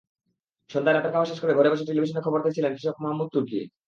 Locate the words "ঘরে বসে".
1.53-1.85